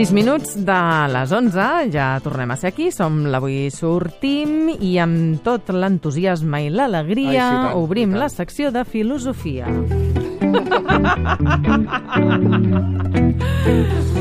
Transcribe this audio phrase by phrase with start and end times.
[0.00, 4.94] Passen 6 minuts de les 11, ja tornem a ser aquí, som l'Avui Sortim i
[4.96, 9.68] amb tot l'entusiasme i l'alegria sí, tant, obrim la secció de filosofia.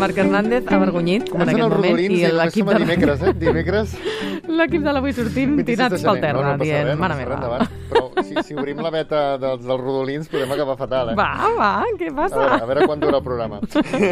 [0.03, 3.37] Marc Hernández, avergonyit en aquest moment i l'equip de, dimecres, eh?
[3.47, 3.99] Dimecres,
[4.59, 7.39] l'equip de l'Avui Sortim 26 de tirats pel terra, no, no dient, mare meva.
[7.39, 7.78] endavant.
[8.29, 11.17] Si, si obrim la beta dels, dels rodolins podem acabar fatal, eh?
[11.19, 12.37] Va, va, què A passa?
[12.39, 13.59] veure, a veure quan dura el programa.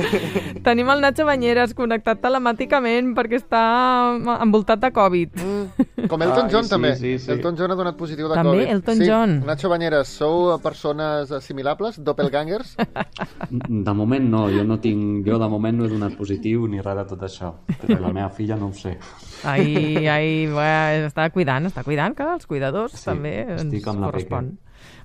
[0.67, 3.63] Tenim el Nacho Banyeres connectat telemàticament perquè està
[4.41, 5.37] envoltat de Covid.
[5.37, 6.91] Mm, com Elton Ai, John, sí, també.
[6.95, 7.31] sí, sí.
[7.33, 8.73] Elton John ha donat positiu de També Covid.
[8.75, 9.07] Elton sí.
[9.09, 9.33] John.
[9.47, 11.97] Nacho Banyeres, sou persones assimilables?
[12.05, 12.75] Doppelgangers?
[13.49, 17.01] De moment no, jo no tinc, jo de moment no he donat positiu ni res
[17.01, 18.97] de tot això, però la meva filla no ho sé.
[19.47, 20.69] Ai, ai, bé,
[21.07, 24.53] està cuidant, està cuidant, que els cuidadors Sí, també ens amb correspon.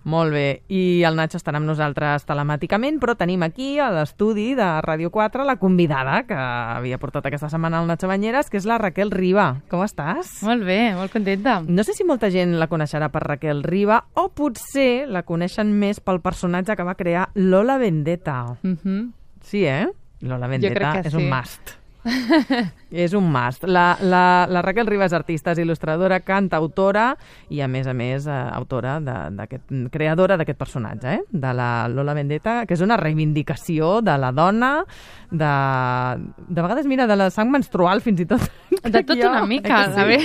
[0.05, 4.67] Molt bé, i el Nacho estarà amb nosaltres telemàticament, però tenim aquí a l'estudi de
[4.83, 8.81] Ràdio 4 la convidada que havia portat aquesta setmana el Nacho Banyeres, que és la
[8.83, 9.49] Raquel Riba.
[9.71, 10.41] Com estàs?
[10.47, 11.61] Molt bé, molt contenta.
[11.67, 16.03] No sé si molta gent la coneixerà per Raquel Riba o potser la coneixen més
[16.03, 18.57] pel personatge que va crear Lola Vendetta.
[18.63, 19.13] Mm -hmm.
[19.43, 19.87] Sí, eh?
[20.21, 21.17] Lola Vendetta és sí.
[21.17, 21.82] un must.
[22.91, 23.64] És un must.
[23.64, 27.12] La, la, la Raquel Ribas, artista, és il·lustradora, cantautora
[27.48, 31.20] i, a més a més, eh, autora de- d'aquest creadora d'aquest personatge, eh?
[31.30, 34.73] de la Lola Vendetta, que és una reivindicació de la dona,
[35.30, 35.53] de,
[36.48, 38.42] de vegades, mira, de la sang menstrual, fins i tot.
[38.83, 40.25] De tot Jo, una eh mica, a veure,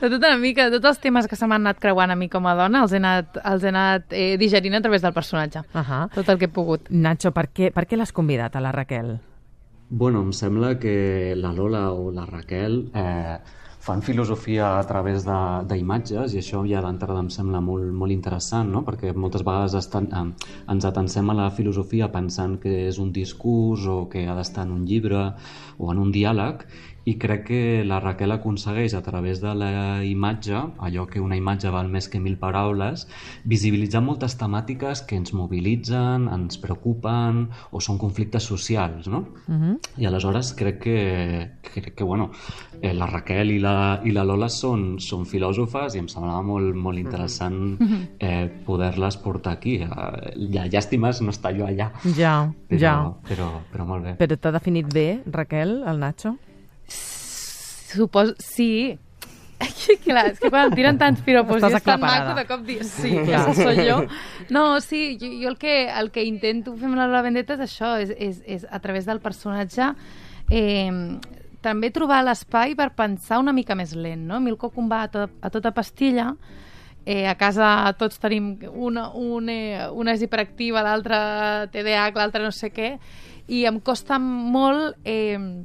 [0.00, 2.30] de tot una mica, de tots els temes que se m'han anat creuant a mi
[2.32, 5.60] com a dona, els he anat, els he anat eh, digerint a través del personatge.
[5.74, 6.08] Uh -huh.
[6.14, 6.88] Tot el que he pogut.
[6.88, 9.18] Nacho, per què, per què l'has convidat a la Raquel?
[9.88, 13.36] Bueno, em sembla que la Lola o la Raquel eh,
[13.78, 18.82] fan filosofia a través d'imatges i això ja d'entrada em sembla molt, molt interessant, no?
[18.82, 23.86] perquè moltes vegades estan, eh, ens atensem a la filosofia pensant que és un discurs
[23.86, 25.22] o que ha d'estar en un llibre
[25.78, 26.66] o en un diàleg
[27.06, 31.70] i crec que la Raquel aconsegueix a través de la imatge, allò que una imatge
[31.70, 33.04] val més que mil paraules,
[33.46, 39.22] visibilitzar moltes temàtiques que ens mobilitzen, ens preocupen o són conflictes socials, no?
[39.46, 39.76] Uh -huh.
[40.02, 42.30] I aleshores crec que, crec que bueno,
[42.82, 46.74] eh, la Raquel i la, i la Lola són, són filòsofes i em semblava molt,
[46.74, 47.78] molt interessant
[48.18, 49.76] eh, poder-les portar aquí.
[49.76, 51.92] Eh, ja, llàstima és no estar jo allà.
[52.16, 53.14] Ja, Però, ja.
[53.28, 54.16] però, però molt bé.
[54.18, 56.36] Però t'ha definit bé, Raquel, el Nacho?
[56.88, 58.34] Suposo...
[58.38, 58.98] Sí.
[60.04, 62.82] Clar, és que quan tiren tants piropos Estàs i és tan maco de cop dir
[62.84, 63.54] sí, Clar.
[63.56, 64.02] soy jo.
[64.52, 67.64] No, sí, jo, jo el, que, el que intento fer amb la Lola Vendetta és
[67.64, 69.94] això, és, és, és a través del personatge
[70.52, 70.92] eh,
[71.64, 74.36] també trobar l'espai per pensar una mica més lent, no?
[74.36, 76.34] A mi el coco em va a, a tota pastilla,
[77.06, 81.18] eh, a casa tots tenim una, un, eh, una és hiperactiva, l'altra
[81.72, 82.96] TDAH, l'altra no sé què,
[83.48, 85.00] i em costa molt...
[85.04, 85.64] Eh,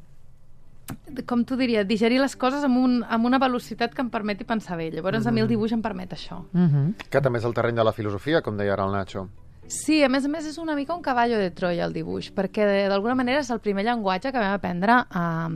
[1.25, 4.77] com t'ho diria, digerir les coses amb, un, amb una velocitat que em permeti pensar
[4.77, 4.89] bé.
[4.91, 6.41] Llavors, a mi el dibuix em permet això.
[6.53, 6.93] Uh -huh.
[7.09, 9.27] que també és el terreny de la filosofia, com deia ara el Nacho.
[9.67, 12.89] Sí, a més a més és una mica un cavallo de Troia el dibuix, perquè
[12.89, 15.49] d'alguna manera és el primer llenguatge que vam aprendre a,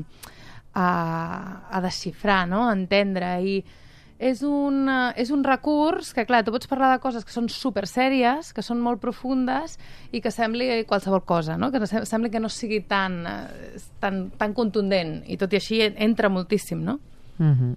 [0.73, 0.87] a,
[1.71, 2.69] a desxifrar, no?
[2.69, 3.65] a entendre, i
[4.25, 7.49] és un, eh, és un recurs que, clar, tu pots parlar de coses que són
[7.51, 9.77] super sèries, que són molt profundes
[10.11, 11.71] i que sembli qualsevol cosa, no?
[11.71, 16.31] que sembli que no sigui tan, eh, tan, tan contundent, i tot i així entra
[16.31, 16.99] moltíssim, no?
[17.37, 17.75] Uh -huh.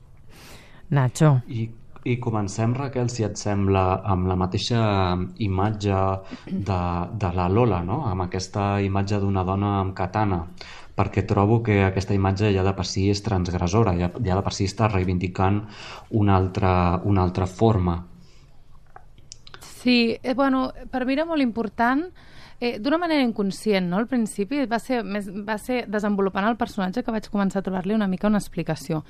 [0.91, 1.42] Nacho.
[1.48, 1.69] I,
[2.04, 5.98] I comencem, Raquel, si et sembla, amb la mateixa imatge
[6.47, 6.81] de,
[7.12, 8.06] de la Lola, no?
[8.06, 10.47] amb aquesta imatge d'una dona amb katana,
[10.98, 14.54] perquè trobo que aquesta imatge ja de per si és transgressora, ja, ja de per
[14.56, 15.62] si està reivindicant
[16.19, 16.72] una altra,
[17.06, 18.00] una altra forma.
[19.78, 22.08] Sí, eh, bueno, per mi era molt important
[22.60, 23.98] eh, d'una manera inconscient, no?
[24.03, 27.94] Al principi va ser, més, va ser desenvolupant el personatge que vaig començar a trobar-li
[27.94, 29.05] una mica una explicació.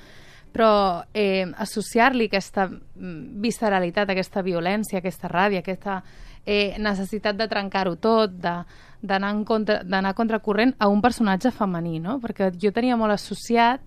[0.53, 5.99] Però eh, associar-li aquesta mm, visceralitat, aquesta violència, aquesta ràbia, aquesta
[6.45, 9.81] eh, necessitat de trencar-ho tot, d'anar contra,
[10.15, 12.19] contracorrent a un personatge femení, no?
[12.19, 13.81] Perquè jo tenia molt associat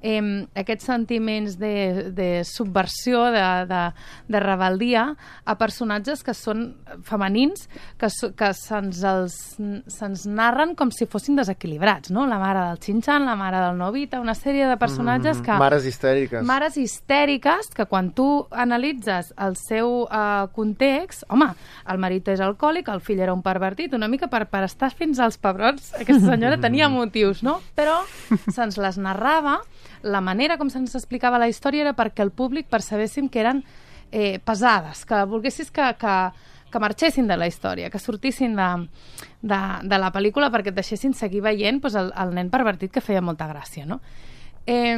[0.00, 3.82] eh, aquests sentiments de, de subversió, de, de,
[4.28, 5.04] de rebel·lia
[5.44, 6.68] a personatges que són
[7.06, 7.66] femenins,
[7.98, 9.02] que, que se'ns
[9.88, 12.26] se'ns narren com si fossin desequilibrats, no?
[12.28, 15.56] La mare del Xinxan, la mare del Novita, una sèrie de personatges que...
[15.58, 16.44] Mares histèriques.
[16.46, 21.50] Mares histèriques que quan tu analitzes el seu uh, context, home,
[21.88, 25.20] el marit és alcohòlic, el fill era un pervertit, una mica per, per estar fins
[25.22, 27.58] als pebrots, aquesta senyora tenia motius, no?
[27.78, 28.00] Però
[28.54, 29.58] se'ns les narrava,
[30.02, 33.64] la manera com se'ns explicava la història era perquè el públic percebéssim que eren
[34.12, 36.14] eh, pesades, que volguessis que, que,
[36.70, 38.70] que marxessin de la història, que sortissin de,
[39.42, 43.04] de, de la pel·lícula perquè et deixessin seguir veient doncs, el, el nen pervertit que
[43.04, 44.00] feia molta gràcia, no?
[44.68, 44.94] Eh,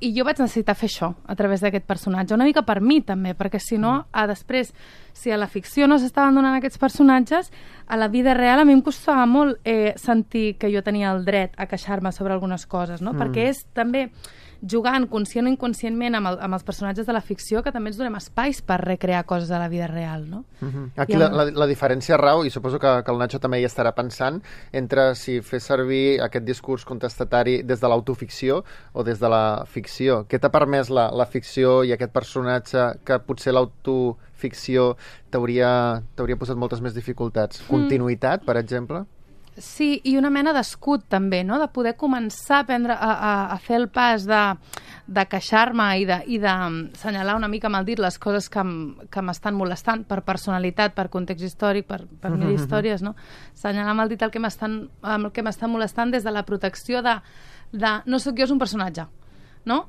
[0.00, 3.34] i jo vaig necessitar fer això a través d'aquest personatge, una mica per mi també,
[3.34, 4.70] perquè si no, a després,
[5.12, 7.50] si a la ficció no s'estaven donant aquests personatges,
[7.86, 11.24] a la vida real a mi em costava molt eh, sentir que jo tenia el
[11.26, 13.14] dret a queixar-me sobre algunes coses, no?
[13.14, 13.24] Mm.
[13.24, 14.08] Perquè és també
[14.62, 17.98] jugant conscient o inconscientment amb, el, amb els personatges de la ficció que també ens
[17.98, 20.44] donem espais per recrear coses de la vida real, no?
[20.60, 20.90] Uh -huh.
[20.96, 23.94] Aquí la, la, la diferència rau, i suposo que, que el Nacho també hi estarà
[23.94, 29.64] pensant, entre si fer servir aquest discurs contestatari des de l'autoficció o des de la
[29.66, 30.26] ficció.
[30.28, 34.96] Què t'ha permès la, la ficció i aquest personatge que potser l'autoficció
[35.30, 36.02] t'hauria
[36.38, 37.62] posat moltes més dificultats?
[37.62, 37.68] Mm.
[37.68, 39.04] Continuïtat, per exemple?
[39.58, 41.58] Sí, i una mena d'escut també, no?
[41.58, 44.40] de poder començar a, prendre, a, a, a fer el pas de,
[45.06, 46.54] de queixar-me i de, i de
[47.00, 48.62] senyalar una mica el dit les coses que,
[49.10, 53.16] que m'estan molestant per personalitat, per context històric, per, per mil històries, no?
[53.54, 57.18] Senyalar amb el dit el que m'està molestant des de la protecció de,
[57.72, 59.08] de no sóc jo, és un personatge,
[59.66, 59.86] no?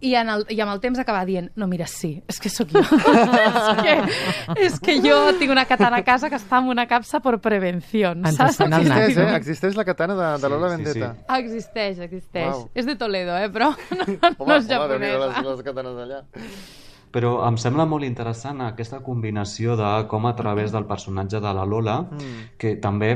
[0.00, 2.72] I, en el, i amb el temps acaba dient no, mira, sí, és que sóc
[2.74, 3.94] jo és, que,
[4.66, 8.12] és que jo tinc una katana a casa que està en una capsa per prevenció
[8.28, 8.60] saps?
[8.66, 9.28] Existeix, eh?
[9.38, 11.38] existeix la katana de, de Lola sí, Vendetta sí, sí.
[11.40, 12.66] existeix, existeix wow.
[12.74, 13.48] és de Toledo, eh?
[13.52, 16.24] però no, home, no és japonesa les, les katanes d'allà
[17.16, 21.64] però em sembla molt interessant aquesta combinació de com a través del personatge de la
[21.64, 22.42] Lola, mm.
[22.60, 23.12] que també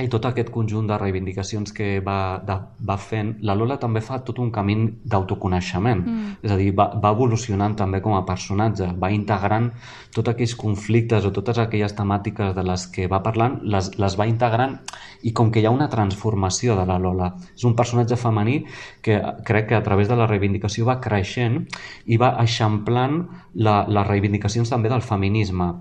[0.00, 2.56] i tot aquest conjunt de reivindicacions que va, de,
[2.88, 6.00] va fent, la Lola també fa tot un camí d'autoconeixement.
[6.00, 6.30] Mm.
[6.46, 9.68] És a dir, va, va evolucionant també com a personatge, va integrant
[10.14, 14.28] tots aquells conflictes o totes aquelles temàtiques de les que va parlant, les, les va
[14.30, 14.78] integrant
[15.22, 17.32] i com que hi ha una transformació de la Lola.
[17.52, 18.62] És un personatge femení
[19.04, 21.62] que crec que a través de la reivindicació va creixent
[22.06, 23.22] i va eixamplant
[23.54, 25.72] la, les reivindicacions també del feminisme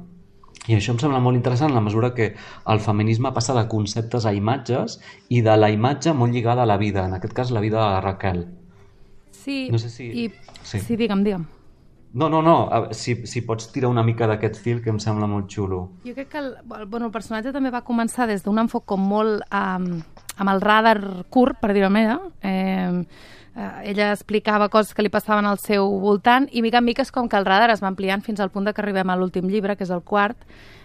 [0.69, 2.33] i això em sembla molt interessant en la mesura que
[2.69, 4.99] el feminisme passa de conceptes a imatges
[5.29, 8.01] i de la imatge molt lligada a la vida, en aquest cas la vida de
[8.05, 8.45] Raquel.
[9.31, 10.11] Sí, no sé si...
[10.11, 10.29] i...
[10.61, 10.79] sí.
[10.79, 11.47] sí, digue'm, digue'm.
[12.13, 15.47] No, no, no, si, si pots tirar una mica d'aquest fil que em sembla molt
[15.49, 15.85] xulo.
[16.03, 19.45] Jo crec que el, bueno, el personatge també va començar des d'un enfoc com molt
[19.47, 20.01] um,
[20.37, 20.99] amb el radar
[21.29, 23.03] curt, per dir-ho eh,
[23.55, 27.11] eh, ella explicava coses que li passaven al seu voltant i mica en mica és
[27.11, 29.49] com que el radar es va ampliant fins al punt de que arribem a l'últim
[29.49, 30.37] llibre, que és el quart,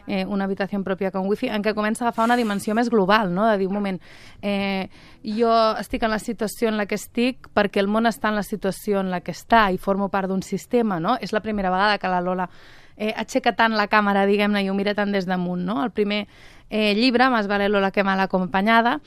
[0.06, 3.32] eh, una habitació pròpia con wifi, en què comença a agafar una dimensió més global,
[3.34, 3.46] no?
[3.46, 4.00] de dir, un moment,
[4.42, 4.88] eh,
[5.22, 8.46] jo estic en la situació en la que estic perquè el món està en la
[8.46, 11.16] situació en la que està i formo part d'un sistema, no?
[11.20, 12.48] És la primera vegada que la Lola
[12.96, 15.82] eh, aixeca tant la càmera, diguem-ne, i ho mira tant des damunt, no?
[15.84, 16.26] El primer
[16.70, 19.00] eh, llibre, Más vale Lola que mal acompanyada,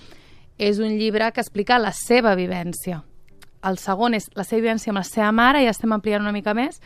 [0.60, 3.02] és un llibre que explica la seva vivència
[3.68, 6.54] el segon és la seva vivència amb la seva mare, ja estem ampliant una mica
[6.56, 6.80] més.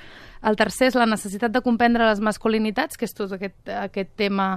[0.43, 4.47] El tercer és la necessitat de comprendre les masculinitats, que és tot aquest, aquest tema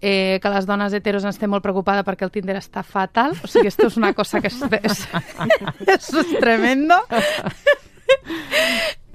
[0.00, 3.36] eh, que les dones heteros ens té molt preocupada perquè el Tinder està fatal.
[3.44, 5.04] O sigui, esto és una cosa que és, és,
[5.96, 6.98] és tremendo.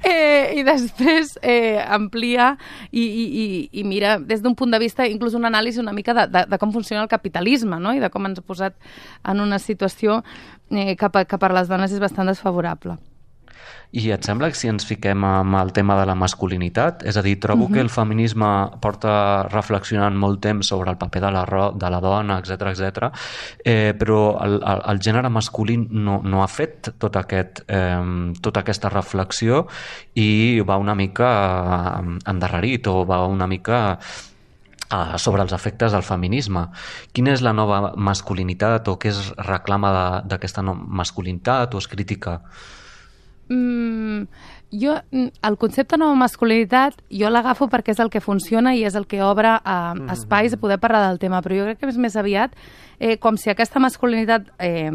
[0.05, 2.51] Eh, I després eh, amplia
[2.91, 3.45] i, i, i,
[3.81, 6.59] i mira des d'un punt de vista, inclús un anàlisi una mica de, de, de
[6.61, 7.95] com funciona el capitalisme no?
[7.95, 8.77] i de com ens ha posat
[9.25, 10.21] en una situació
[10.69, 12.99] eh, que, que per les dones és bastant desfavorable.
[13.95, 17.21] I et sembla que si ens fiquem amb el tema de la masculinitat, és a
[17.23, 17.73] dir, trobo uh -huh.
[17.73, 22.39] que el feminisme porta reflexionant molt temps sobre el paper de la, de la dona,
[22.39, 23.11] etc etc.
[23.63, 28.59] Eh, però el, el, el gènere masculí no, no ha fet tot aquest, eh, tota
[28.59, 29.65] aquesta reflexió
[30.13, 33.97] i va una mica endarrerit o va una mica
[34.91, 36.67] uh, sobre els efectes del feminisme.
[37.13, 42.41] Quina és la nova masculinitat o què es reclama d'aquesta no masculinitat o es critica?
[43.47, 44.23] Mm,
[44.71, 48.95] jo, mm, el concepte nova masculinitat, jo l'agafo perquè és el que funciona i és
[48.97, 51.99] el que obre uh, espais a poder parlar del tema, però jo crec que és
[52.01, 52.55] més aviat
[52.99, 54.89] eh, com si aquesta masculinitat, eh,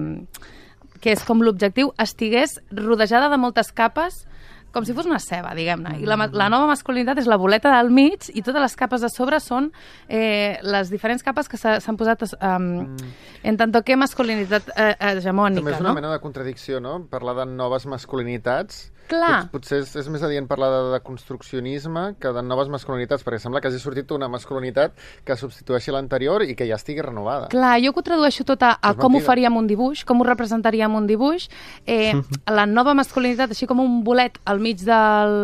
[1.00, 4.26] que és com l'objectiu, estigués rodejada de moltes capes
[4.74, 5.96] com si fos una ceba, diguem-ne.
[6.02, 9.10] I la, la nova masculinitat és la boleta del mig i totes les capes de
[9.12, 9.70] sobre són
[10.08, 13.12] eh, les diferents capes que s'han posat um, mm.
[13.50, 15.64] en tant que masculinitat eh, hegemònica.
[15.64, 15.98] També és una no?
[15.98, 17.00] mena de contradicció, no?
[17.10, 19.48] Parlar de noves masculinitats Clar.
[19.48, 23.40] Pot, potser és, és més adient parlar de, de construccionisme que de noves masculinitats, perquè
[23.42, 24.94] sembla que hagi sortit una masculinitat
[25.26, 27.48] que substitueixi l'anterior i que ja estigui renovada.
[27.52, 30.28] Clar, jo que ho tradueixo tot a, a com ho faríem un dibuix, com ho
[30.28, 31.48] representaríem un dibuix.
[31.86, 32.14] Eh,
[32.58, 35.34] la nova masculinitat, així com un bolet al mig del,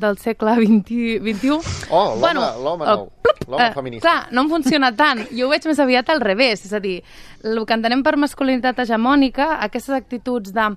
[0.00, 1.58] del segle XX, XXI...
[1.92, 4.08] Oh, l'home bueno, nou, l'home uh, feminista.
[4.08, 5.26] Clar, no em funciona tant.
[5.36, 6.98] Jo ho veig més aviat al revés, és a dir,
[7.42, 10.68] el que entenem per masculinitat hegemònica, aquestes actituds de,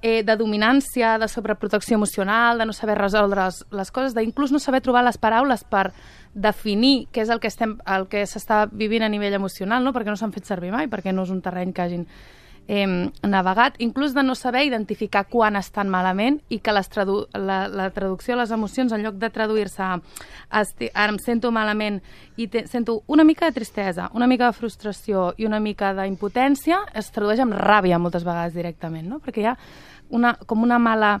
[0.00, 4.52] eh, de dominància, de sobreprotecció desprotecció emocional, de no saber resoldre les, les coses, d'inclús
[4.52, 5.92] no saber trobar les paraules per
[6.34, 9.92] definir què és el que estem el que s'està vivint a nivell emocional, no?
[9.92, 12.06] perquè no s'han fet servir mai, perquè no és un terreny que hagin
[12.68, 17.66] eh, navegat, inclús de no saber identificar quan estan malament i que les tradu la,
[17.68, 19.98] la traducció de les emocions, en lloc de traduir-se a,
[20.50, 22.00] ara em sento malament
[22.36, 26.82] i te, sento una mica de tristesa, una mica de frustració i una mica d'impotència,
[26.94, 29.20] es tradueix amb ràbia moltes vegades directament, no?
[29.20, 29.58] perquè hi ha
[30.10, 31.20] una, com una mala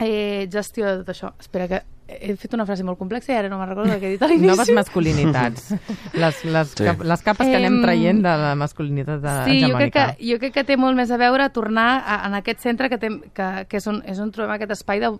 [0.00, 1.32] eh, gestió de tot això.
[1.40, 4.14] Espera, que he fet una frase molt complexa i ara no me'n recordo què he
[4.16, 4.50] dit a l'inici.
[4.50, 5.70] Noves masculinitats.
[6.22, 6.86] les, les, sí.
[6.88, 10.38] cap, les capes que anem traient de la masculinitat de sí, jo crec, que, jo
[10.42, 13.50] crec que té molt més a veure tornar a, en aquest centre que, té, que,
[13.70, 15.14] que és, on, és on trobem aquest espai de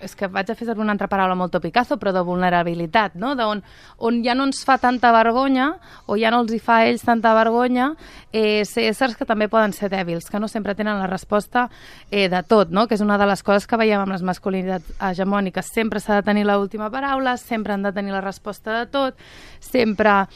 [0.00, 3.34] és que vaig a fer servir una altra paraula molt topicazo, però de vulnerabilitat, no?
[3.38, 3.62] De on,
[3.98, 5.70] on ja no ens fa tanta vergonya,
[6.06, 7.92] o ja no els hi fa a ells tanta vergonya,
[8.32, 11.68] eh, ser éssers que també poden ser dèbils, que no sempre tenen la resposta
[12.10, 12.86] eh, de tot, no?
[12.88, 15.72] Que és una de les coses que veiem amb les masculinitats hegemòniques.
[15.74, 19.20] Sempre s'ha de tenir l'última paraula, sempre han de tenir la resposta de tot,
[19.60, 20.26] sempre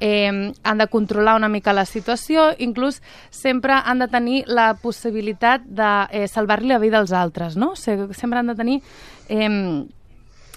[0.00, 5.64] eh, han de controlar una mica la situació, inclús sempre han de tenir la possibilitat
[5.66, 7.74] de eh, salvar-li la vida als altres, no?
[7.76, 8.80] Sempre han de tenir
[9.28, 9.84] eh,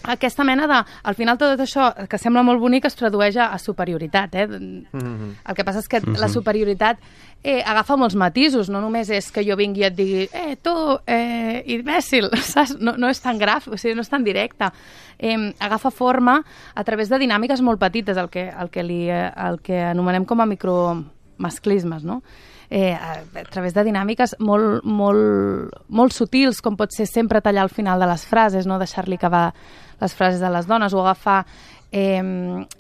[0.04, 0.82] aquesta mena de...
[1.04, 4.36] Al final tot això, que sembla molt bonic, es tradueix a, a superioritat.
[4.36, 4.48] Eh?
[4.48, 5.32] Mm -hmm.
[5.50, 6.20] El que passa és que mm -hmm.
[6.20, 6.98] la superioritat
[7.44, 8.70] eh, agafa molts matisos.
[8.70, 12.78] No només és que jo vingui i et digui eh, tu, eh, imbècil, saps?
[12.80, 14.72] No, no és tan graf, o sigui, no és tan directe.
[15.18, 16.44] Eh, agafa forma
[16.76, 20.26] a través de dinàmiques molt petites, el que, el que, li, eh, el que anomenem
[20.26, 22.22] com a micromasclismes, no?
[22.70, 27.66] Eh, a, a través de dinàmiques molt, molt, molt sutils, com pot ser sempre tallar
[27.66, 29.52] al final de les frases, no deixar-li acabar
[30.02, 31.46] les frases de les dones, o agafar
[31.92, 32.22] eh,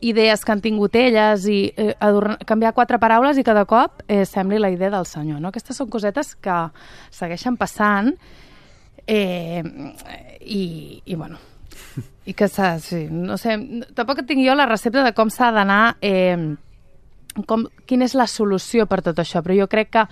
[0.01, 4.25] idees que han tingut elles i eh, adornar, canviar quatre paraules i cada cop eh,
[4.25, 5.41] sembli la idea del senyor.
[5.41, 5.51] No?
[5.53, 6.58] Aquestes són cosetes que
[7.10, 8.13] segueixen passant
[9.08, 9.63] eh,
[10.44, 11.39] i, i bueno,
[12.27, 13.56] i que s'ha, sí, no sé,
[13.96, 16.36] tampoc tinc jo la recepta de com s'ha d'anar eh,
[17.46, 20.06] com, quina és la solució per tot això, però jo crec que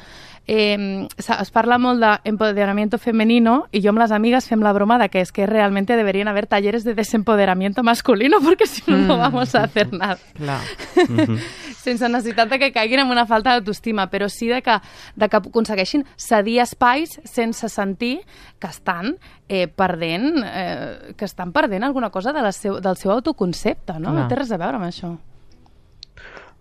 [0.48, 5.10] eh, es parla molt d'empoderamiento femenino i jo amb les amigues fem la broma de
[5.10, 9.08] que és que realment deberien haver talleres de desempoderamiento masculino perquè si no, mm.
[9.08, 10.20] no vamos a hacer nada.
[10.36, 10.62] Clar.
[11.10, 11.40] Mm -hmm.
[11.86, 14.80] Sense necessitat de que caiguin en una falta d'autoestima, però sí de que,
[15.16, 18.22] de que aconsegueixin cedir espais sense sentir
[18.60, 19.18] que estan
[19.48, 24.12] eh, perdent eh, que estan perdent alguna cosa de la seu, del seu autoconcepte, no?
[24.12, 25.18] No, no té res a veure amb això.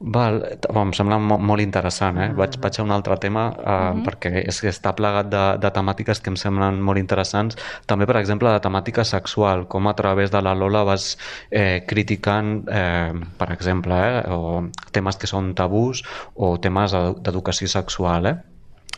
[0.04, 2.26] Val, em sembla molt interessant, eh?
[2.36, 4.02] Vaig, vaig a un altre tema eh, uh -huh.
[4.04, 7.56] perquè és que està plegat de, de temàtiques que em semblen molt interessants.
[7.86, 11.16] També, per exemple, de temàtica sexual, com a través de la Lola vas
[11.50, 16.02] eh, criticant, eh, per exemple, eh, o temes que són tabús
[16.34, 18.36] o temes d'educació sexual, eh?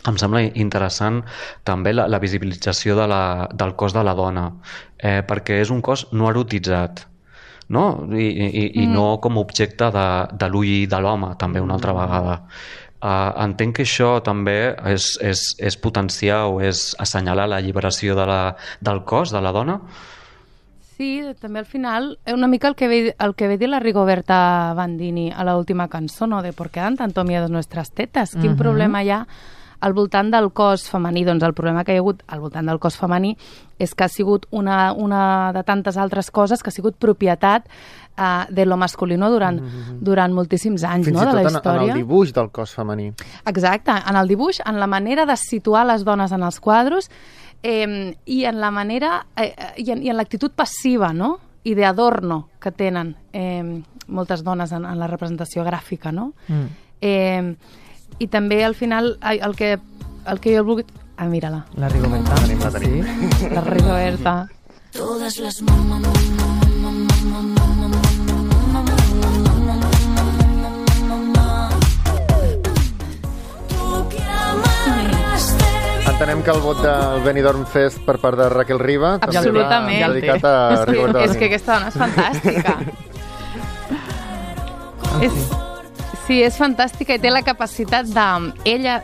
[0.08, 1.22] em sembla interessant
[1.64, 4.52] també la, la visibilització de la, del cos de la dona,
[4.98, 7.06] eh, perquè és un cos no erotitzat,
[7.68, 8.06] no?
[8.12, 8.92] I, i, i mm.
[8.92, 12.40] no com a objecte de, de l'ull de l'home, també una altra vegada.
[12.96, 18.24] Uh, entenc que això també és, és, és potenciar o és assenyalar la lliberació de
[18.26, 18.42] la,
[18.80, 19.76] del cos de la dona?
[20.96, 23.82] Sí, també al final, eh, una mica el que ve, el que ve dir la
[23.84, 26.40] Rigoberta Bandini a l'última cançó, no?
[26.40, 28.32] de por qué dan tanto miedo nuestras tetas.
[28.32, 28.56] Quin uh -huh.
[28.56, 29.26] problema hi ha
[29.86, 32.80] al voltant del cos femení, doncs el problema que hi ha hagut al voltant del
[32.82, 33.36] cos femení
[33.78, 38.44] és que ha sigut una, una de tantes altres coses que ha sigut propietat uh,
[38.50, 39.98] de lo masculino durant, mm -hmm.
[40.00, 41.80] durant moltíssims anys Fins no, de la història.
[41.80, 43.12] Fins en el dibuix del cos femení.
[43.46, 47.10] Exacte, en el dibuix, en la manera de situar les dones en els quadros
[47.62, 51.38] eh, i en la manera eh, i en, i en l'actitud passiva, no?
[51.66, 56.32] i d'adorno que tenen eh, moltes dones en, en la representació gràfica, no?
[56.46, 56.66] Mm.
[57.00, 57.56] Eh,
[58.18, 59.78] i també al final el que,
[60.26, 60.92] el que jo he volgut...
[61.16, 61.64] Ah, mira-la.
[61.80, 62.34] La Rigoberta.
[62.34, 63.30] La tenim, la tenim.
[63.38, 63.48] Sí?
[63.48, 64.48] La Rigoberta.
[64.92, 65.62] Todas las
[76.16, 79.68] Entenem que el vot del Benidorm Fest per part de Raquel Riba Absolutament.
[79.68, 81.26] també dedicat a Rigoberta.
[81.26, 82.72] És que, és que aquesta dona és fantàstica.
[85.28, 85.65] és,
[86.26, 88.26] Sí, és fantàstica i té la capacitat de...
[88.66, 88.96] Ella,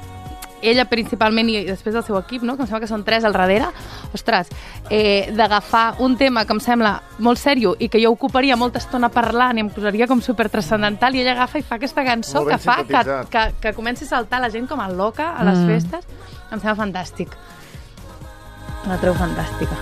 [0.63, 2.57] ella principalment i després del seu equip, no?
[2.57, 3.69] que em sembla que són tres al darrere,
[4.15, 4.51] ostres,
[4.91, 9.11] eh, d'agafar un tema que em sembla molt sèrio i que jo ocuparia molta estona
[9.11, 12.59] parlant i em posaria com super transcendental i ella agafa i fa aquesta cançó que
[12.63, 15.75] fa que, que, que comenci a saltar la gent com a loca a les mm.
[15.75, 16.07] festes.
[16.51, 17.35] Em sembla fantàstic.
[18.87, 19.79] La trobo fantàstica.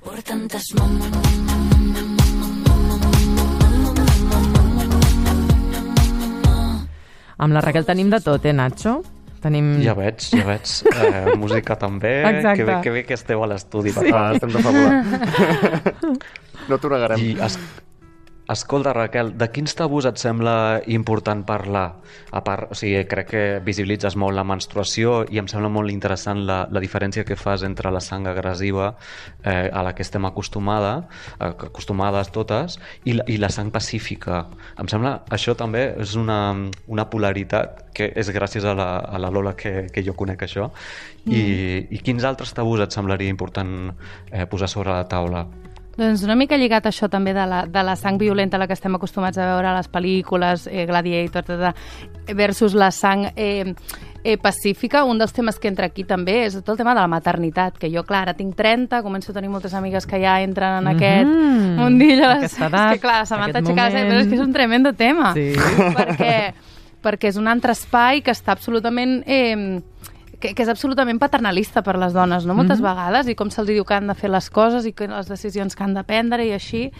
[0.00, 0.68] Por tantas
[7.40, 8.98] Amb la Raquel tenim de tot, eh, Nacho?
[9.40, 9.72] Tenim...
[9.80, 10.72] Ja veig, ja veig.
[11.00, 12.10] Eh, música també.
[12.28, 12.58] Exacte.
[12.60, 13.94] Que bé, que bé que esteu a l'estudi.
[13.96, 14.12] Sí.
[14.12, 14.90] Ah, estem de favor.
[16.68, 17.22] no t'ho negarem.
[17.24, 17.56] I es,
[18.52, 22.00] escolta, Raquel, de quins tabús et sembla important parlar?
[22.34, 26.42] A part, o sigui, crec que visibilitzes molt la menstruació i em sembla molt interessant
[26.48, 28.94] la, la diferència que fas entre la sang agressiva
[29.44, 31.06] eh, a la que estem acostumada,
[31.38, 34.44] eh, acostumades totes, i la, i la sang pacífica.
[34.80, 36.40] Em sembla això també és una,
[36.88, 40.70] una polaritat que és gràcies a la, a la Lola que, que jo conec això.
[41.24, 41.32] Mm.
[41.32, 41.42] I,
[41.98, 43.92] I quins altres tabús et semblaria important
[44.32, 45.46] eh, posar sobre la taula?
[46.00, 48.66] Doncs una mica lligat a això també de la, de la sang violenta a la
[48.66, 51.82] que estem acostumats a veure a les pel·lícules, eh, Gladiator, tot,
[52.38, 53.74] versus la sang eh,
[54.24, 55.02] eh, pacífica.
[55.04, 57.90] Un dels temes que entra aquí també és tot el tema de la maternitat, que
[57.92, 60.88] jo, clar, ara tinc 30, començo a tenir moltes amigues que ja entren en mm
[60.88, 60.96] -hmm.
[60.96, 62.30] aquest mundillo.
[62.30, 64.10] Aquesta edat, és que, clar, Samantha aquest aixeca moment.
[64.10, 65.34] però és que és un tremendo tema.
[65.34, 65.52] Sí.
[65.98, 66.54] Perquè,
[67.02, 69.22] perquè és un altre espai que està absolutament...
[69.26, 69.82] Eh,
[70.40, 72.54] que, que és absolutament paternalista per les dones, no?
[72.56, 72.88] Moltes Mhm.
[72.88, 75.76] vegades, i com se'ls diu que han de fer les coses i que les decisions
[75.76, 76.90] que han de prendre i així.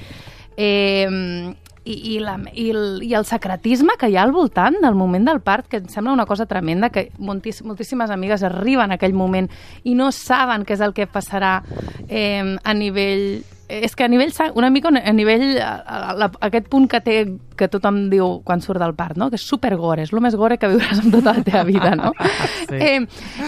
[0.57, 1.55] Eh,
[1.85, 5.25] i, i, la, i, el, i el secretisme que hi ha al voltant del moment
[5.25, 9.15] del part, que em sembla una cosa tremenda, que moltis, moltíssimes amigues arriben a aquell
[9.17, 9.49] moment
[9.89, 11.63] i no saben què és el que passarà
[12.09, 16.31] eh, a nivell és que a nivell sang, una mica a nivell a, a, a,
[16.49, 17.17] aquest punt que té
[17.61, 19.29] que tothom diu quan surt del part, no?
[19.29, 21.93] que és super gore, és el més gore que viuràs en tota la teva vida,
[21.99, 22.15] no?
[22.71, 22.77] Sí.
[22.77, 23.01] eh,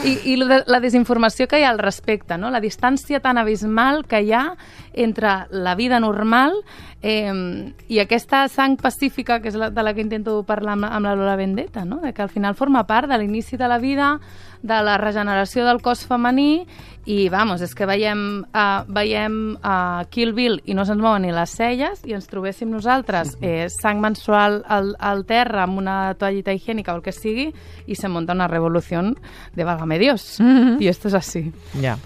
[0.09, 2.51] I, i de, la desinformació que hi ha al respecte, no?
[2.51, 4.43] la distància tan abismal que hi ha
[4.93, 6.57] entre la vida normal
[7.01, 11.07] eh, i aquesta sang pacífica, que és la, de la que intento parlar amb, amb
[11.07, 12.01] la Lola Vendetta, no?
[12.03, 14.17] de que al final forma part de l'inici de la vida,
[14.63, 16.65] de la regeneració del cos femení
[17.05, 21.33] i, vamos, és que veiem, uh, veiem uh, Kill Bill i no se'ns mouen ni
[21.35, 26.55] les celles i ens trobéssim nosaltres eh, sang menstrual al, al terra amb una toallita
[26.55, 27.51] higiènica o el que sigui
[27.87, 30.37] i se munta una revolució de válgame Dios.
[30.39, 30.79] Mhm.
[30.81, 31.51] I esto es así.
[31.81, 31.99] Ja.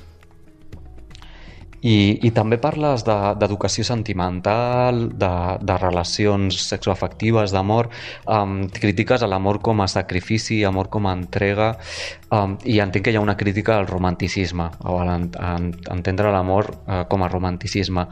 [1.82, 7.90] I, i també parles de- d'educació sentimental, de, de relacions sexoafectives, d'amor,
[8.26, 11.76] um, critiques a l'amor com a sacrifici, amor com a entrega,
[12.32, 17.04] um, i entenc que hi ha una crítica al romanticisme, o a entendre l'amor uh,
[17.08, 18.06] com a romanticisme.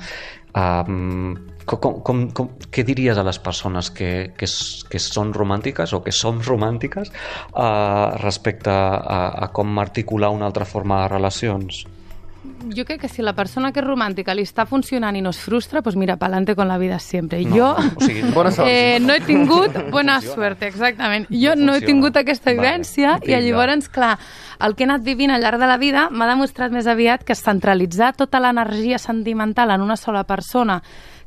[0.55, 1.35] Um,
[1.67, 4.47] com, com, com, què diries a les persones que, que,
[4.91, 10.69] que són romàntiques o que som romàntiques uh, respecte a, a com articular una altra
[10.69, 11.83] forma de relacions?
[12.75, 15.39] Jo crec que si la persona que és romàntica li està funcionant i no es
[15.39, 17.43] frustra, pues mira, pa'lante con la vida sempre.
[17.45, 18.69] No, jo o sigui, Bona sort.
[18.71, 21.27] eh, no he tingut bona suerte, exactament.
[21.31, 23.41] Jo No no, he tingut aquesta Vale, vivència i vinga.
[23.41, 24.19] llavors, clar,
[24.61, 27.35] el que he anat vivint al llarg de la vida m'ha demostrat més aviat que
[27.35, 30.83] centralitzar tota l'energia sentimental en una sola persona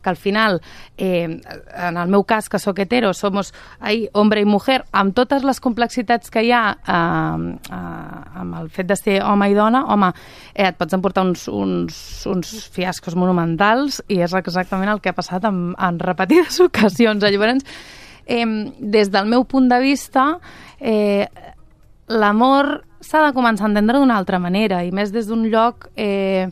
[0.08, 0.62] que al final,
[0.98, 1.42] eh,
[1.76, 5.60] en el meu cas, que sóc hetero, somos ahí hombre i mujer, amb totes les
[5.60, 10.14] complexitats que hi ha eh, eh, amb el fet de ser home i dona, home,
[10.54, 12.00] eh, et pots emportar uns, uns,
[12.32, 17.28] uns fiascos monumentals i és exactament el que ha passat en, en repetides ocasions.
[17.28, 17.68] Llavors,
[18.26, 18.48] eh,
[18.80, 20.38] des del meu punt de vista,
[20.80, 21.28] eh,
[22.08, 26.48] l'amor s'ha de començar a entendre d'una altra manera i més des d'un lloc eh,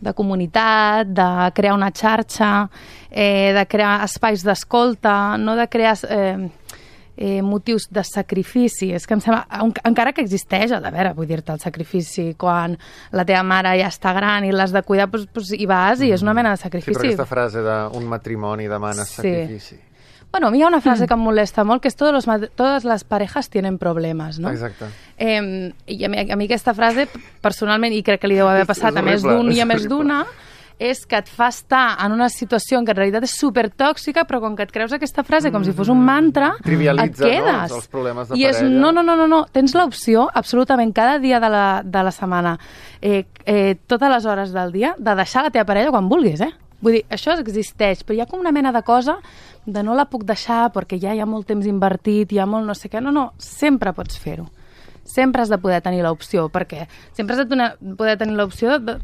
[0.00, 2.68] de comunitat, de crear una xarxa,
[3.10, 6.48] eh, de crear espais d'escolta, no de crear eh,
[7.16, 8.90] eh, motius de sacrifici.
[8.92, 12.76] És que em sembla, en- encara que existeix, a veure, vull dir-te, el sacrifici quan
[13.12, 16.12] la teva mare ja està gran i l'has de cuidar, doncs, doncs hi vas i
[16.12, 17.06] és una mena de Sí, però sacrifici.
[17.14, 19.14] aquesta frase d'un matrimoni demana Sí.
[19.14, 19.80] sacrifici.
[20.32, 22.26] Bueno, a mi hi ha una frase que em molesta molt, que és todos los,
[22.28, 24.50] mat- todas las parejas tienen problemes, no?
[24.50, 24.84] Exacte.
[25.16, 27.08] Eh, I a mi, a mi aquesta frase,
[27.40, 29.86] personalment, i crec que li deu haver passat a més d'un i a és més
[29.88, 30.26] d'una,
[30.78, 34.42] és que et fa estar en una situació en què en realitat és supertòxica, però
[34.42, 37.62] com que et creus aquesta frase com si fos un mantra, et Trivialitza, no, quedes.
[37.62, 38.78] els- els problemes de I és, parella.
[38.82, 42.58] no, no, no, no, no, tens l'opció absolutament cada dia de la, de la setmana,
[43.00, 46.52] eh, eh, totes les hores del dia, de deixar la teva parella quan vulguis, eh?
[46.80, 49.16] Vull dir, això existeix, però hi ha com una mena de cosa
[49.64, 52.66] de no la puc deixar perquè ja hi ha molt temps invertit, hi ha molt
[52.66, 53.00] no sé què.
[53.00, 54.46] No, no, sempre pots fer-ho.
[55.06, 58.98] Sempre has de poder tenir l'opció, perquè sempre has de donar- poder tenir l'opció de,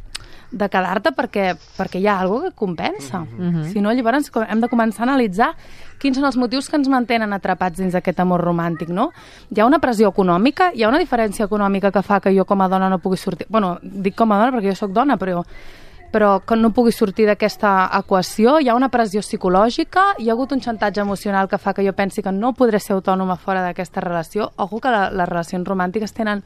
[0.51, 3.21] de quedar-te perquè, perquè hi ha alguna que compensa.
[3.21, 3.73] Mm -hmm.
[3.73, 5.55] Si no, llavors hem de començar a analitzar
[5.99, 9.13] quins són els motius que ens mantenen atrapats dins d'aquest amor romàntic, no?
[9.55, 12.61] Hi ha una pressió econòmica, hi ha una diferència econòmica que fa que jo com
[12.61, 13.47] a dona no pugui sortir...
[13.49, 15.45] bueno, dic com a dona perquè jo sóc dona, però
[16.13, 18.59] però que no pugui sortir d'aquesta equació.
[18.61, 21.95] Hi ha una pressió psicològica, hi ha hagut un xantatge emocional que fa que jo
[21.97, 24.51] pensi que no podré ser autònoma fora d'aquesta relació.
[24.57, 26.45] Ojo que la, les relacions romàntiques tenen,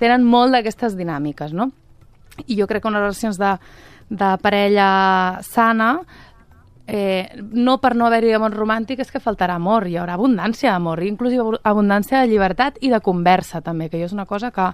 [0.00, 1.70] tenen molt d'aquestes dinàmiques, no?
[2.46, 3.52] I jo crec que unes relacions de,
[4.08, 5.98] de parella sana
[6.86, 11.02] eh, no per no haver-hi amor romàntic és que faltarà amor, hi haurà abundància d'amor,
[11.04, 14.70] inclusive abundància de llibertat i de conversa també, que jo és una cosa que,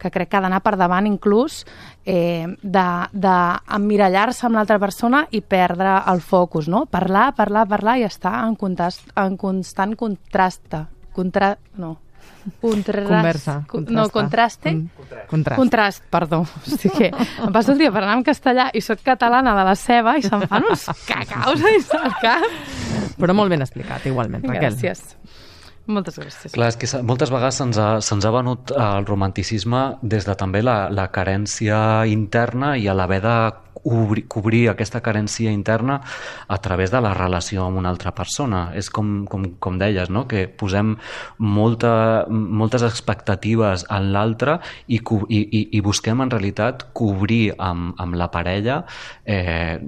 [0.00, 1.62] que crec que ha d'anar per davant inclús
[2.04, 6.86] eh, d'emmirallar-se amb l'altra persona i perdre el focus, no?
[6.90, 10.86] Parlar, parlar, parlar i estar en, contrast, en constant contrasta.
[11.12, 11.56] Contra...
[11.76, 11.98] No,
[12.60, 13.64] Contrast, Conversa.
[13.68, 14.00] Contrasta.
[14.00, 14.72] No, contraste.
[14.72, 14.88] Mm.
[15.28, 15.58] Contrast.
[15.58, 16.40] Contrast, perdó.
[16.40, 19.76] O sigui que em passo el dia parlant en castellà i sóc catalana de la
[19.76, 21.60] ceba i se'm fan uns cacaus
[22.00, 22.46] al cap.
[23.20, 24.72] Però molt ben explicat, igualment, Raquel.
[24.72, 25.04] Gràcies.
[25.88, 26.52] Moltes gràcies.
[26.52, 30.62] Clar, és que moltes vegades se'ns ha, se ha venut el romanticisme des de també
[30.62, 33.36] la, la carència interna i a l'haver de
[33.82, 36.00] cobrir, cobrir aquesta carència interna
[36.48, 38.68] a través de la relació amb una altra persona.
[38.76, 40.26] És com, com, com deies, no?
[40.28, 40.96] que posem
[41.38, 48.20] molta, moltes expectatives en l'altre i, i, i, i busquem en realitat cobrir amb, amb
[48.20, 48.82] la parella
[49.24, 49.78] eh,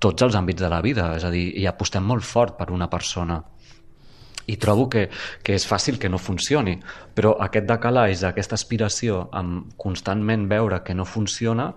[0.00, 1.12] tots els àmbits de la vida.
[1.20, 3.42] És a dir, i apostem molt fort per una persona
[4.46, 5.08] i trobo que,
[5.42, 6.76] que és fàcil que no funcioni,
[7.14, 11.72] però aquest decalaix, aquesta aspiració amb constantment veure que no funciona,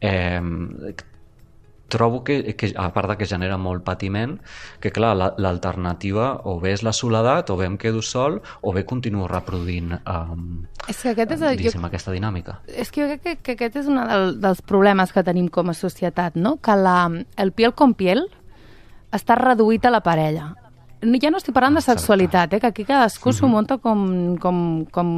[0.00, 0.40] eh,
[1.94, 4.38] trobo que, que, a part de que genera molt patiment,
[4.82, 8.72] que clar, l'alternativa la, o bé és la soledat, o bé em quedo sol, o
[8.74, 12.58] bé continuo reproduint um, és que aquest és el, jo, aquesta dinàmica.
[12.66, 15.70] És que jo crec que, que aquest és un del, dels problemes que tenim com
[15.70, 16.56] a societat, no?
[16.58, 16.98] que la,
[17.36, 18.26] el piel com piel
[19.14, 20.50] està reduït a la parella
[21.20, 24.58] ja no estic parlant de sexualitat, eh, que aquí cadascú s'ho munta com, com,
[24.92, 25.08] com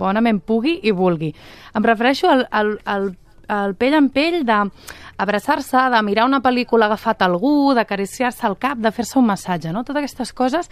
[0.00, 1.32] bonament pugui i vulgui.
[1.74, 3.10] Em refereixo al, al, al,
[3.48, 8.78] al pell en pell d'abraçar-se, de mirar una pel·lícula agafat a algú, d'acariciar-se al cap,
[8.78, 9.84] de fer-se un massatge, no?
[9.84, 10.70] Totes aquestes coses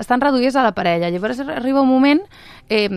[0.00, 1.10] estan reduïdes a la parella.
[1.10, 2.22] Llavors arriba un moment
[2.68, 2.88] eh,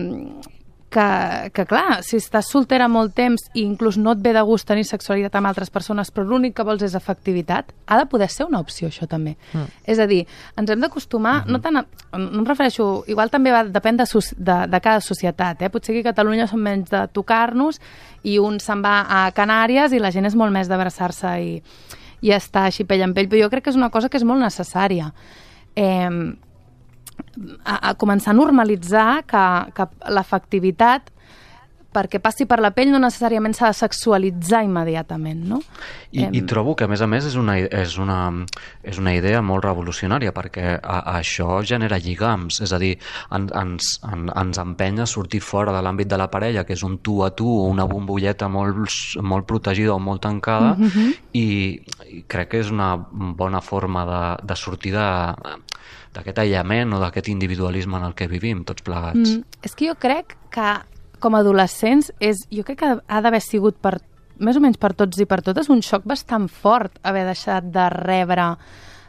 [0.90, 4.66] que, que clar, si estàs soltera molt temps i inclús no et ve de gust
[4.68, 8.46] tenir sexualitat amb altres persones, però l'únic que vols és efectivitat, ha de poder ser
[8.48, 9.36] una opció, això també.
[9.52, 9.66] Mm.
[9.84, 10.22] És a dir,
[10.56, 11.52] ens hem d'acostumar, mm -hmm.
[11.52, 11.84] no tant a,
[12.18, 14.04] no em refereixo, igual també va, depèn de,
[14.36, 15.70] de, de cada societat, eh?
[15.70, 17.80] potser que a Catalunya som menys de tocar-nos
[18.22, 21.62] i un se'n va a Canàries i la gent és molt més d'abraçar-se i,
[22.20, 24.24] i estar així pell en pell, però jo crec que és una cosa que és
[24.24, 25.12] molt necessària.
[25.76, 26.34] Eh,
[27.64, 29.44] a, a començar a normalitzar que,
[29.76, 31.12] que l'efectivitat
[31.92, 35.60] perquè passi per la pell no necessàriament s'ha de sexualitzar immediatament, no?
[36.12, 36.28] I, eh...
[36.36, 38.18] I trobo que, a més a més, és una, és una,
[38.84, 42.92] és una idea molt revolucionària perquè a, a això genera lligams, és a dir,
[43.34, 46.84] en, ens, en, ens empenya a sortir fora de l'àmbit de la parella, que és
[46.84, 48.84] un tu a tu, una bombolleta molt,
[49.24, 51.16] molt protegida o molt tancada, mm -hmm.
[51.32, 51.46] i,
[52.18, 55.08] i crec que és una bona forma de, de sortir de,
[56.12, 59.36] d'aquest aïllament o d'aquest individualisme en el que vivim tots plegats.
[59.36, 60.68] Mm, és que jo crec que
[61.20, 63.98] com a adolescents és, jo crec que ha d'haver sigut per
[64.38, 67.88] més o menys per tots i per totes un xoc bastant fort haver deixat de
[67.94, 68.52] rebre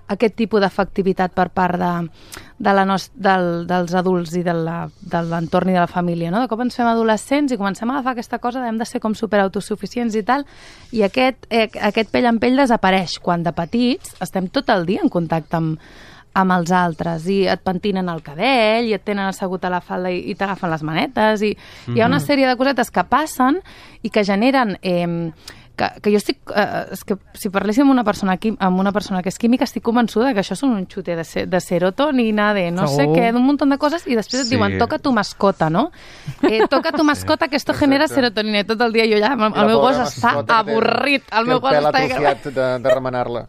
[0.09, 1.91] aquest tipus d'efectivitat per part de,
[2.57, 6.31] de la nos, del, dels adults i de l'entorn i de la família.
[6.33, 6.41] No?
[6.41, 9.13] De cop ens fem adolescents i comencem a agafar aquesta cosa hem de ser com
[9.13, 10.47] superautosuficients i tal,
[10.91, 15.05] i aquest, eh, aquest pell en pell desapareix quan de petits estem tot el dia
[15.05, 15.77] en contacte amb,
[16.39, 20.11] amb els altres i et pentinen el cabell i et tenen assegut a la falda
[20.13, 21.97] i, i t'agafen les manetes i mm -hmm.
[21.97, 22.25] hi ha una mhm.
[22.25, 23.61] sèrie de cosetes que passen
[24.01, 25.31] i que generen eh,
[25.79, 26.39] que, que jo estic...
[26.51, 29.67] Eh, és que si parléssim amb una, persona aquí, amb una persona que és química,
[29.67, 32.99] estic convençuda que això són un xute de, de serotonina, de no Segur.
[32.99, 35.89] sé què, d'un munt de coses, i després et diuen, toca tu mascota, no?
[36.43, 37.51] Eh, toca tu mascota, sí.
[37.51, 40.35] que esto genera serotonina, i tot el dia jo ja, el, el meu gos està
[40.59, 42.03] avorrit, el meu gos està...
[42.11, 42.35] Ja...
[42.43, 43.45] de, de remenar-la.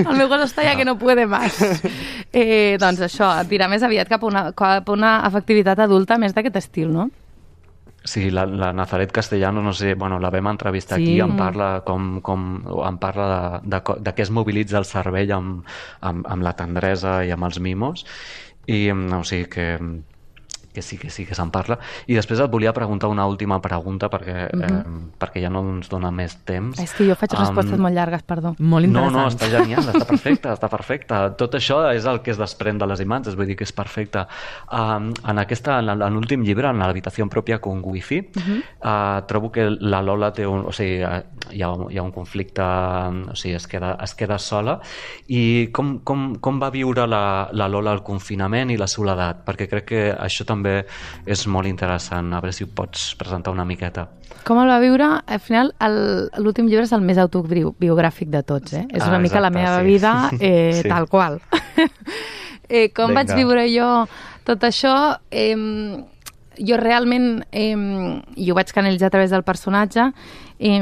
[0.00, 1.60] El meu gos està ja que no puede más.
[2.30, 6.14] Eh, doncs això, et dirà més aviat cap a una, cap a una efectivitat adulta
[6.20, 7.08] més d'aquest estil, no?
[8.02, 11.04] Sí, la, la Nazaret Castellano, no sé, bueno, la vam entrevistar sí.
[11.04, 12.46] aquí, em parla, com, com,
[12.88, 13.26] em parla
[13.60, 15.66] de, de, de què es mobilitza el cervell amb,
[16.00, 18.06] amb, amb la tendresa i amb els mimos,
[18.70, 19.66] i o sigui que
[20.72, 21.78] que sí, que sí, que se'n parla.
[22.06, 24.80] I després et volia preguntar una última pregunta perquè, uh -huh.
[24.80, 26.78] eh, perquè ja no ens dona més temps.
[26.78, 28.54] És que jo faig respostes um, molt llargues, perdó.
[28.58, 29.14] Molt interessant.
[29.14, 31.14] No, no, està genial, està perfecte, està perfecte.
[31.36, 34.26] Tot això és el que es desprèn de les imatges, vull dir que és perfecte.
[34.70, 38.62] Um, en aquesta, en l'últim llibre, en l'habitació pròpia con wifi, uh -huh.
[38.84, 40.66] uh, trobo que la Lola té un...
[40.66, 44.80] O sigui, hi ha, hi ha un conflicte, o sigui, es queda, es queda sola.
[45.28, 49.44] I com, com, com va viure la, la Lola el confinament i la soledat?
[49.46, 50.84] Perquè crec que això també també
[51.26, 52.32] és molt interessant.
[52.34, 54.06] A veure si ho pots presentar una miqueta.
[54.46, 55.08] Com el va viure?
[55.26, 55.72] Al final,
[56.40, 58.86] l'últim llibre és el més autobiogràfic de tots, eh?
[58.88, 59.86] És una ah, mica la meva sí.
[59.88, 60.88] vida eh, sí.
[60.88, 61.40] tal qual.
[62.68, 63.20] eh, com Venga.
[63.20, 63.90] vaig viure jo
[64.48, 64.94] tot això?
[65.30, 65.56] Eh,
[66.60, 67.76] jo realment, eh,
[68.36, 70.10] jo vaig canalitzar a través del personatge,
[70.58, 70.80] eh,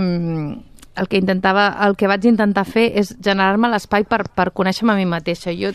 [0.99, 4.99] el que intentava, el que vaig intentar fer és generar-me l'espai per, per conèixer-me a
[4.99, 5.55] mi mateixa.
[5.55, 5.71] Jo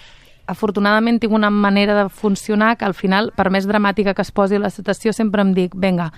[0.53, 4.61] afortunadament tinc una manera de funcionar que al final, per més dramàtica que es posi
[4.61, 6.11] la situació, sempre em dic, vinga,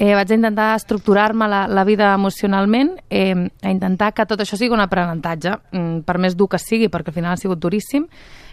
[0.00, 4.72] eh, vaig intentar estructurar-me la, la vida emocionalment, eh, a intentar que tot això sigui
[4.72, 8.06] un aprenentatge, mm, per més dur que sigui, perquè al final ha sigut duríssim,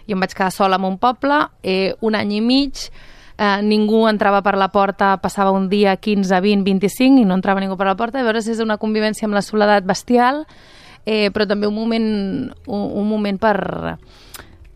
[0.08, 2.90] i em vaig quedar sola en un poble, eh, un any i mig,
[3.38, 7.62] eh, ningú entrava per la porta, passava un dia 15, 20, 25 i no entrava
[7.62, 10.46] ningú per la porta, a veure si és una convivència amb la soledat bestial,
[11.06, 13.98] eh, però també un moment, un, un moment per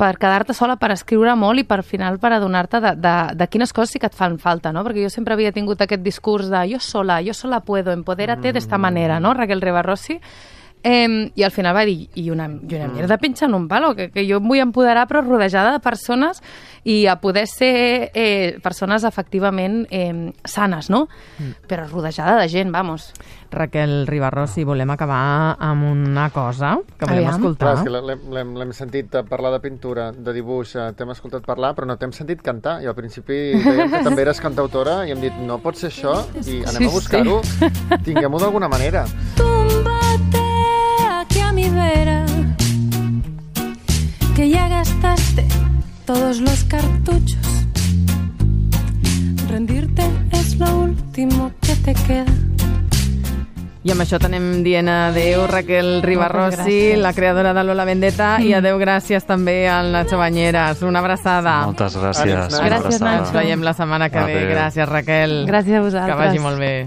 [0.01, 3.69] per quedar-te sola, per escriure molt i per final per adonar-te de, de, de quines
[3.69, 4.81] coses sí que et fan falta, no?
[4.87, 8.55] Perquè jo sempre havia tingut aquest discurs de jo sola, jo sola puedo, empodérate mm.
[8.57, 9.35] d'esta manera, no?
[9.37, 10.17] Raquel Ribarrossi.
[10.83, 13.93] Eh, I al final va dir, i una, i una mierda pinxa en un palo,
[13.95, 16.41] que, que jo em vull empoderar però rodejada de persones
[16.83, 21.07] i a poder ser eh, persones efectivament eh, sanes, no?
[21.37, 21.51] Mm.
[21.69, 23.11] Però rodejada de gent, vamos.
[23.51, 27.35] Raquel Ribarrossi, volem acabar amb una cosa que volem Aviam.
[27.35, 27.73] escoltar.
[27.83, 31.85] Clar, que l'hem- sentit eh, parlar de pintura, de dibuix, eh, t'hem escoltat parlar, però
[31.85, 32.79] no t'hem sentit cantar.
[32.81, 36.17] I al principi dèiem que també eres cantautora i hem dit, no pot ser això,
[36.41, 37.41] i anem Sí, a buscar-ho,
[38.03, 39.05] tinguem-ho d'alguna manera.
[39.37, 40.40] Túmbate
[41.69, 42.25] vera,
[44.35, 45.45] que ya gastaste
[46.05, 47.37] todos los cartuchos.
[49.49, 52.33] Rendirte es lo último que te queda.
[53.81, 58.77] I amb això t'anem dient adeu, Raquel Ribarrossi, la creadora de Lola Vendetta, i adeu
[58.77, 60.83] gràcies també al Nacho Banyeres.
[60.85, 61.65] Una abraçada.
[61.65, 62.59] Moltes gràcies.
[62.61, 63.01] Gràcies.
[63.01, 63.23] Nacho.
[63.23, 64.37] Ens veiem la setmana que ve.
[64.37, 64.51] Adéu.
[64.53, 65.33] Gràcies, Raquel.
[65.49, 66.13] Gràcies a vosaltres.
[66.13, 66.85] Que vagi molt bé.